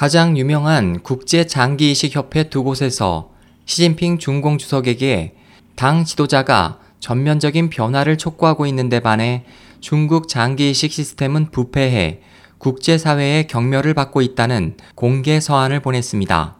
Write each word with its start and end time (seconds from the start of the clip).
가장 0.00 0.38
유명한 0.38 1.02
국제 1.02 1.44
장기이식 1.44 2.16
협회 2.16 2.48
두 2.48 2.64
곳에서 2.64 3.32
시진핑 3.66 4.16
중공 4.16 4.56
주석에게 4.56 5.34
당 5.76 6.06
지도자가 6.06 6.78
전면적인 7.00 7.68
변화를 7.68 8.16
촉구하고 8.16 8.64
있는 8.64 8.88
데 8.88 9.00
반해 9.00 9.44
중국 9.80 10.26
장기이식 10.26 10.90
시스템은 10.90 11.50
부패해 11.50 12.22
국제사회의 12.56 13.46
경멸을 13.46 13.92
받고 13.92 14.22
있다는 14.22 14.78
공개 14.94 15.38
서한을 15.38 15.80
보냈습니다. 15.80 16.56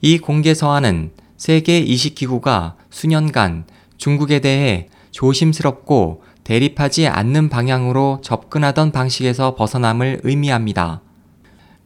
이 0.00 0.16
공개 0.16 0.54
서한은 0.54 1.10
세계 1.36 1.78
이식기구가 1.80 2.76
수년간 2.88 3.66
중국에 3.98 4.38
대해 4.38 4.88
조심스럽고 5.10 6.22
대립하지 6.42 7.06
않는 7.06 7.50
방향으로 7.50 8.20
접근하던 8.22 8.92
방식에서 8.92 9.56
벗어남을 9.56 10.20
의미합니다. 10.24 11.02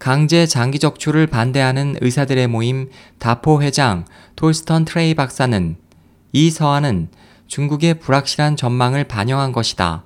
강제 0.00 0.46
장기 0.46 0.78
적출을 0.78 1.26
반대하는 1.26 1.94
의사들의 2.00 2.46
모임 2.46 2.88
다포 3.18 3.62
회장 3.62 4.06
톨스턴 4.34 4.86
트레이 4.86 5.12
박사는 5.12 5.76
이 6.32 6.50
서한은 6.50 7.08
중국의 7.48 8.00
불확실한 8.00 8.56
전망을 8.56 9.04
반영한 9.04 9.52
것이다. 9.52 10.04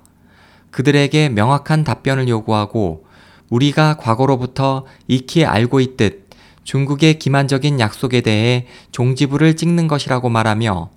그들에게 0.71 1.29
명확한 1.29 1.85
답변을 1.85 2.27
요구하고 2.27 3.05
우리가 3.49 3.95
과거로부터 3.95 4.85
익히 5.07 5.45
알고 5.45 5.79
있듯 5.79 6.29
중국의 6.65 7.17
기만적인 7.17 7.79
약속에 7.79 8.19
대해 8.19 8.67
종지부를 8.91 9.55
찍는 9.55 9.87
것이라고 9.87 10.27
말하며 10.27 10.89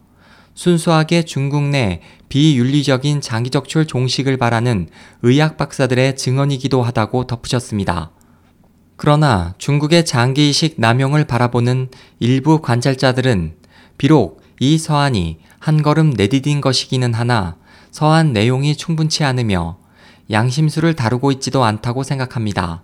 순수하게 0.55 1.23
중국 1.23 1.63
내 1.63 2.01
비윤리적인 2.31 3.21
장기적출 3.21 3.87
종식을 3.87 4.39
바라는 4.39 4.89
의학 5.23 5.57
박사들의 5.57 6.17
증언이기도 6.17 6.83
하다고 6.83 7.29
덧붙였습니다. 7.29 8.11
그러나 8.99 9.55
중국의 9.59 10.05
장기 10.05 10.51
이식 10.51 10.75
남용을 10.77 11.25
바라보는 11.25 11.89
일부 12.19 12.61
관찰자들은 12.61 13.55
비록 13.97 14.43
이 14.59 14.77
서한이 14.77 15.39
한 15.61 15.83
걸음 15.83 16.11
내디딘 16.11 16.61
것이기는 16.61 17.15
하나 17.15 17.57
서한 17.93 18.33
내용이 18.33 18.77
충분치 18.77 19.23
않으며 19.23 19.79
양심수를 20.33 20.95
다루고 20.95 21.31
있지도 21.33 21.63
않다고 21.63 22.03
생각합니다. 22.03 22.83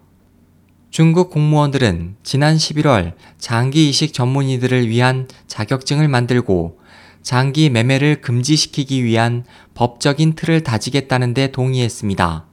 중국 0.91 1.31
공무원들은 1.31 2.15
지난 2.23 2.57
11월 2.57 3.15
장기 3.39 3.89
이식 3.89 4.15
전문의들을 4.15 4.89
위한 4.89 5.27
자격증을 5.49 6.07
만들고 6.07 6.79
장기 7.23 7.71
매매를 7.71 8.21
금지시키기 8.21 9.03
위한 9.03 9.45
법적인 9.75 10.35
틀을 10.37 10.63
다지겠다는 10.63 11.35
데 11.35 11.49
동의했습니다. 11.51 12.47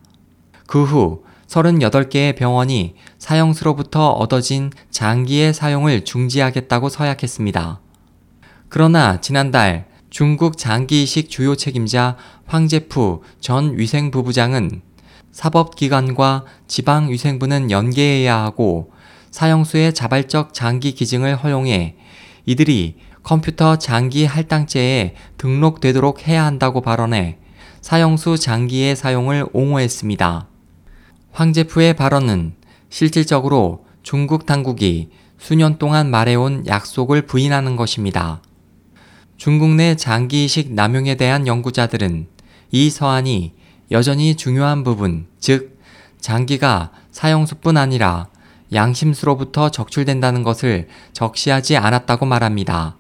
그 0.66 0.84
후 0.84 1.24
38개의 1.52 2.36
병원이 2.36 2.96
사형수로부터 3.18 4.12
얻어진 4.12 4.72
장기의 4.90 5.54
사용을 5.54 6.06
중지하겠다고 6.06 6.88
서약했습니다. 6.88 7.82
그러나 8.70 9.20
지난달 9.20 9.86
중국 10.10 10.58
장기이식 10.58 11.30
주요 11.30 11.56
책임자 11.56 12.16
황제프 12.46 13.20
전 13.42 13.78
위생부부장은 13.78 14.82
사법기관과 15.32 16.46
지방위생부는 16.68 17.70
연계해야 17.70 18.38
하고 18.38 18.92
사형수의 19.32 19.94
자발적 19.94 20.54
장기 20.54 20.94
기증을 20.94 21.36
허용해 21.36 21.96
이들이 22.46 22.96
컴퓨터 23.24 23.78
장기 23.78 24.26
할당제에 24.26 25.16
등록되도록 25.38 26.28
해야 26.28 26.46
한다고 26.46 26.82
발언해 26.82 27.38
사형수 27.82 28.38
장기의 28.38 28.96
사용을 28.96 29.46
옹호했습니다. 29.54 30.51
황제프의 31.32 31.96
발언은 31.96 32.54
실질적으로 32.90 33.86
중국 34.04 34.46
당국이 34.46 35.10
수년 35.38 35.78
동안 35.78 36.10
말해온 36.12 36.68
약속을 36.68 37.24
부인하는 37.24 37.76
것입니다. 37.76 38.42
중국 39.38 39.72
내 39.72 39.96
장기이식 39.96 40.74
남용에 40.74 41.16
대한 41.16 41.48
연구자들은 41.48 42.28
이 42.72 42.90
서한이 42.90 43.54
여전히 43.90 44.36
중요한 44.36 44.84
부분, 44.84 45.28
즉, 45.40 45.80
장기가 46.20 46.92
사형수뿐 47.12 47.78
아니라 47.78 48.28
양심수로부터 48.72 49.70
적출된다는 49.70 50.44
것을 50.44 50.88
적시하지 51.14 51.78
않았다고 51.78 52.26
말합니다. 52.26 52.96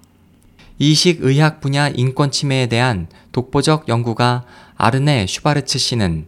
이식의학 0.79 1.61
분야 1.61 1.89
인권 1.89 2.31
침해에 2.31 2.67
대한 2.67 3.07
독보적 3.31 3.87
연구가 3.87 4.43
아르네 4.75 5.27
슈바르츠 5.27 5.77
씨는 5.77 6.25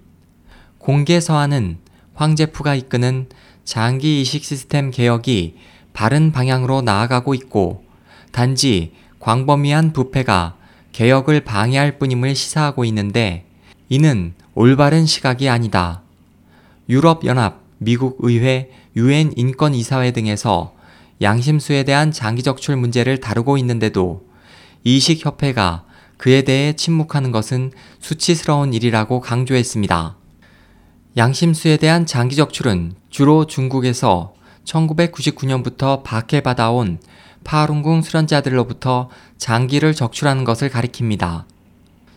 공개 0.78 1.20
서한은 1.20 1.80
황제프가 2.16 2.76
이끄는 2.76 3.28
장기 3.64 4.22
이식 4.22 4.44
시스템 4.44 4.92
개혁이 4.92 5.56
바른 5.94 6.32
방향으로 6.32 6.82
나아가고 6.82 7.34
있고 7.34 7.84
단지 8.32 8.94
광범위한 9.20 9.94
부패가 9.94 10.56
개혁을 10.92 11.42
방해할 11.42 11.98
뿐임을 11.98 12.36
시사하고 12.36 12.86
있는데 12.86 13.46
이는 13.90 14.34
올바른 14.54 15.06
시각이 15.06 15.50
아니다. 15.50 16.02
유럽연합, 16.90 17.62
미국 17.78 18.18
의회, 18.20 18.70
유엔 18.96 19.32
인권이사회 19.36 20.12
등에서 20.12 20.74
양심수에 21.22 21.84
대한 21.84 22.12
장기적출 22.12 22.76
문제를 22.76 23.20
다루고 23.20 23.58
있는데도 23.60 24.26
이식협회가 24.84 25.86
그에 26.18 26.44
대해 26.44 26.74
침묵하는 26.74 27.32
것은 27.32 27.72
수치스러운 28.00 28.74
일이라고 28.74 29.22
강조했습니다. 29.22 30.18
양심수에 31.16 31.78
대한 31.78 32.08
장기 32.08 32.36
적출은 32.36 32.96
주로 33.12 33.46
중국에서 33.46 34.34
1999년부터 34.66 36.02
박해받아온 36.02 36.98
파룬궁 37.44 38.02
수련자들로부터 38.02 39.10
장기를 39.38 39.94
적출하는 39.94 40.44
것을 40.44 40.70
가리킵니다. 40.72 41.44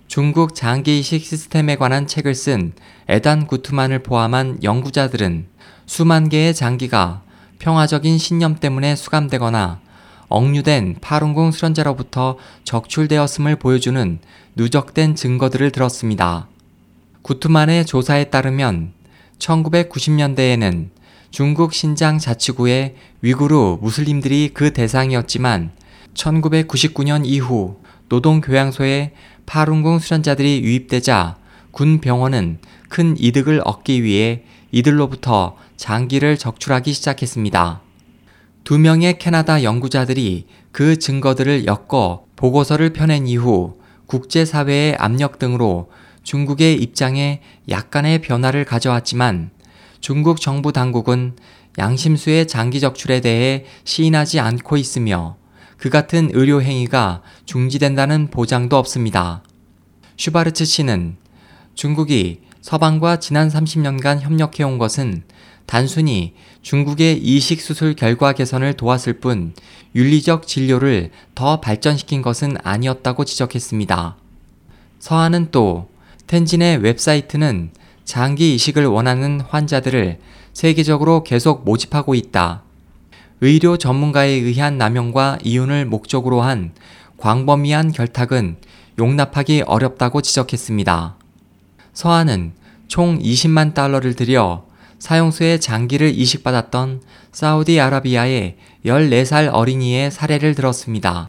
중국 0.08 0.54
장기 0.54 1.00
이식 1.00 1.24
시스템에 1.24 1.76
관한 1.76 2.06
책을 2.06 2.34
쓴 2.34 2.72
에단 3.08 3.46
구트만을 3.46 4.02
포함한 4.02 4.60
연구자들은 4.62 5.46
수만 5.84 6.30
개의 6.30 6.54
장기가 6.54 7.22
평화적인 7.58 8.16
신념 8.16 8.56
때문에 8.56 8.96
수감되거나 8.96 9.80
억류된 10.28 10.96
파룬궁 11.02 11.52
수련자로부터 11.52 12.38
적출되었음을 12.64 13.56
보여주는 13.56 14.18
누적된 14.54 15.16
증거들을 15.16 15.70
들었습니다. 15.70 16.48
구트만의 17.26 17.86
조사에 17.86 18.26
따르면 18.26 18.92
1990년대에는 19.40 20.90
중국 21.32 21.74
신장 21.74 22.20
자치구의 22.20 22.94
위구르 23.20 23.78
무슬림들이 23.80 24.52
그 24.54 24.72
대상이었지만 24.72 25.72
1999년 26.14 27.22
이후 27.26 27.78
노동교양소에 28.10 29.12
파룬궁 29.44 29.98
수련자들이 29.98 30.62
유입되자 30.62 31.36
군 31.72 32.00
병원은 32.00 32.58
큰 32.88 33.16
이득을 33.18 33.60
얻기 33.64 34.04
위해 34.04 34.44
이들로부터 34.70 35.56
장기를 35.76 36.38
적출하기 36.38 36.92
시작했습니다. 36.92 37.80
두 38.62 38.78
명의 38.78 39.18
캐나다 39.18 39.64
연구자들이 39.64 40.46
그 40.70 40.96
증거들을 40.96 41.66
엮어 41.66 42.26
보고서를 42.36 42.92
펴낸 42.92 43.26
이후 43.26 43.80
국제사회의 44.06 44.94
압력 45.00 45.40
등으로 45.40 45.90
중국의 46.26 46.82
입장에 46.82 47.40
약간의 47.68 48.20
변화를 48.20 48.64
가져왔지만 48.64 49.50
중국 50.00 50.40
정부 50.40 50.72
당국은 50.72 51.36
양심수의 51.78 52.48
장기 52.48 52.80
적출에 52.80 53.20
대해 53.20 53.64
시인하지 53.84 54.40
않고 54.40 54.76
있으며 54.76 55.36
그 55.76 55.88
같은 55.88 56.30
의료 56.32 56.60
행위가 56.60 57.22
중지된다는 57.44 58.28
보장도 58.28 58.76
없습니다. 58.76 59.44
슈바르츠 60.16 60.64
씨는 60.64 61.16
중국이 61.76 62.40
서방과 62.60 63.20
지난 63.20 63.48
30년간 63.48 64.18
협력해온 64.18 64.78
것은 64.78 65.22
단순히 65.66 66.34
중국의 66.60 67.18
이식 67.18 67.60
수술 67.60 67.94
결과 67.94 68.32
개선을 68.32 68.72
도왔을 68.72 69.20
뿐 69.20 69.54
윤리적 69.94 70.48
진료를 70.48 71.10
더 71.36 71.60
발전시킨 71.60 72.22
것은 72.22 72.56
아니었다고 72.64 73.24
지적했습니다. 73.24 74.16
서한은 74.98 75.52
또 75.52 75.88
텐진의 76.26 76.78
웹사이트는 76.78 77.70
장기 78.04 78.54
이식을 78.54 78.86
원하는 78.86 79.40
환자들을 79.40 80.18
세계적으로 80.52 81.22
계속 81.22 81.64
모집하고 81.64 82.14
있다. 82.14 82.62
의료 83.40 83.76
전문가에 83.76 84.30
의한 84.30 84.78
남용과 84.78 85.38
이윤을 85.44 85.86
목적으로 85.86 86.40
한 86.40 86.72
광범위한 87.18 87.92
결탁은 87.92 88.56
용납하기 88.98 89.62
어렵다고 89.66 90.22
지적했습니다. 90.22 91.16
서한은 91.92 92.52
총 92.88 93.18
20만 93.18 93.74
달러를 93.74 94.14
들여 94.14 94.66
사용수의 94.98 95.60
장기를 95.60 96.18
이식받았던 96.18 97.02
사우디아라비아의 97.32 98.56
14살 98.86 99.50
어린이의 99.52 100.10
사례를 100.10 100.54
들었습니다. 100.54 101.28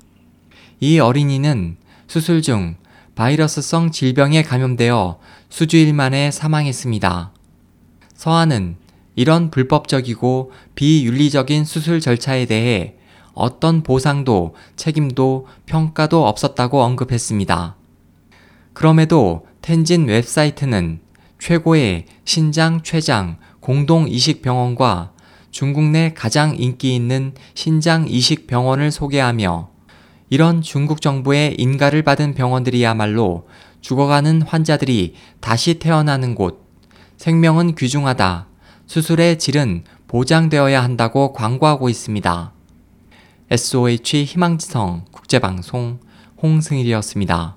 이 0.79 0.99
어린이는 0.99 1.75
수술 2.07 2.41
중 2.41 2.75
바이러스성 3.17 3.89
질병에 3.89 4.43
감염되어 4.43 5.17
수주일 5.49 5.91
만에 5.91 6.29
사망했습니다. 6.29 7.31
서한은 8.13 8.75
이런 9.15 9.49
불법적이고 9.49 10.51
비윤리적인 10.75 11.65
수술 11.65 11.99
절차에 11.99 12.45
대해 12.45 12.93
어떤 13.33 13.81
보상도 13.81 14.53
책임도 14.75 15.47
평가도 15.65 16.27
없었다고 16.27 16.83
언급했습니다. 16.83 17.75
그럼에도 18.73 19.47
텐진 19.63 20.05
웹사이트는 20.05 20.99
최고의 21.39 22.05
신장 22.23 22.83
췌장 22.83 23.37
공동 23.59 24.07
이식 24.07 24.43
병원과 24.43 25.13
중국 25.49 25.85
내 25.85 26.13
가장 26.13 26.55
인기 26.55 26.95
있는 26.95 27.33
신장 27.55 28.07
이식 28.07 28.45
병원을 28.45 28.91
소개하며 28.91 29.76
이런 30.29 30.61
중국 30.61 31.01
정부의 31.01 31.55
인가를 31.57 32.03
받은 32.03 32.33
병원들이야말로 32.33 33.47
죽어가는 33.81 34.41
환자들이 34.41 35.15
다시 35.39 35.75
태어나는 35.75 36.35
곳, 36.35 36.65
생명은 37.17 37.75
귀중하다, 37.75 38.47
수술의 38.85 39.39
질은 39.39 39.83
보장되어야 40.07 40.83
한다고 40.83 41.33
광고하고 41.33 41.89
있습니다. 41.89 42.53
SOH 43.49 44.25
희망지성 44.25 45.05
국제방송 45.11 45.99
홍승일이었습니다. 46.41 47.55